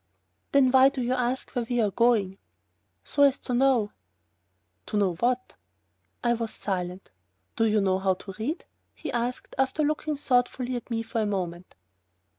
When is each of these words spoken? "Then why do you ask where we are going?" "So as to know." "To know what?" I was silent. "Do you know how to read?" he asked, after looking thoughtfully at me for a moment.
"Then 0.51 0.71
why 0.71 0.89
do 0.89 1.03
you 1.03 1.13
ask 1.13 1.51
where 1.51 1.67
we 1.69 1.79
are 1.79 1.91
going?" 1.91 2.39
"So 3.03 3.21
as 3.21 3.37
to 3.41 3.53
know." 3.53 3.91
"To 4.87 4.97
know 4.97 5.13
what?" 5.17 5.57
I 6.23 6.33
was 6.33 6.51
silent. 6.55 7.11
"Do 7.55 7.65
you 7.65 7.81
know 7.81 7.99
how 7.99 8.15
to 8.15 8.33
read?" 8.39 8.65
he 8.95 9.11
asked, 9.11 9.53
after 9.59 9.83
looking 9.83 10.17
thoughtfully 10.17 10.75
at 10.75 10.89
me 10.89 11.03
for 11.03 11.21
a 11.21 11.27
moment. 11.27 11.75